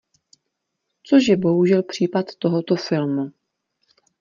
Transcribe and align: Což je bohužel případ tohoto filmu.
Což 1.03 1.27
je 1.27 1.37
bohužel 1.37 1.83
případ 1.83 2.25
tohoto 2.39 2.75
filmu. 2.75 3.31